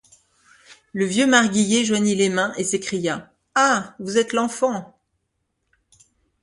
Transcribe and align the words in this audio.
Le 0.93 1.05
vieux 1.05 1.27
marguillier 1.27 1.85
joignit 1.85 2.15
les 2.17 2.29
mains, 2.29 2.55
et 2.57 2.63
s’écria:— 2.63 3.31
Ah! 3.53 3.93
vous 3.99 4.17
êtes 4.17 4.33
l’enfant! 4.33 4.99